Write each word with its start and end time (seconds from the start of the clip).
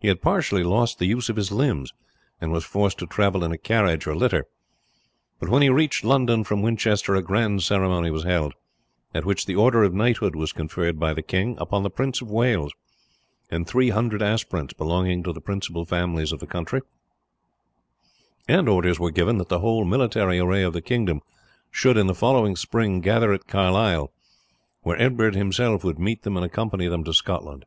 He 0.00 0.08
had 0.08 0.20
partially 0.20 0.62
lost 0.62 0.98
the 0.98 1.06
use 1.06 1.30
of 1.30 1.36
his 1.36 1.50
limbs, 1.50 1.94
and 2.42 2.52
was 2.52 2.62
forced 2.62 2.98
to 2.98 3.06
travel 3.06 3.42
in 3.42 3.52
a 3.52 3.56
carriage 3.56 4.06
or 4.06 4.14
litter; 4.14 4.44
but 5.40 5.48
when 5.48 5.62
he 5.62 5.70
reached 5.70 6.04
London 6.04 6.44
from 6.44 6.60
Winchester 6.60 7.14
a 7.14 7.22
grand 7.22 7.62
ceremony 7.62 8.10
was 8.10 8.24
held, 8.24 8.52
at 9.14 9.24
which 9.24 9.46
the 9.46 9.54
order 9.56 9.82
of 9.82 9.94
knighthood 9.94 10.36
was 10.36 10.52
conferred 10.52 11.00
by 11.00 11.14
the 11.14 11.22
king 11.22 11.56
upon 11.58 11.84
the 11.84 11.90
Prince 11.90 12.20
of 12.20 12.30
Wales, 12.30 12.74
and 13.50 13.66
three 13.66 13.88
hundred 13.88 14.20
aspirants 14.20 14.74
belonging 14.74 15.22
to 15.22 15.32
the 15.32 15.40
principal 15.40 15.86
families 15.86 16.32
of 16.32 16.40
the 16.40 16.46
country, 16.46 16.82
and 18.46 18.68
orders 18.68 19.00
were 19.00 19.10
given 19.10 19.38
that 19.38 19.48
the 19.48 19.60
whole 19.60 19.86
military 19.86 20.38
array 20.38 20.62
of 20.62 20.74
the 20.74 20.82
kingdom 20.82 21.22
should, 21.70 21.96
in 21.96 22.08
the 22.08 22.14
following 22.14 22.56
spring, 22.56 23.00
gather 23.00 23.32
at 23.32 23.46
Carlisle, 23.48 24.12
where 24.82 25.00
Edward 25.00 25.34
himself 25.34 25.82
would 25.82 25.98
meet 25.98 26.24
them 26.24 26.36
and 26.36 26.44
accompany 26.44 26.88
them 26.88 27.02
to 27.04 27.14
Scotland. 27.14 27.64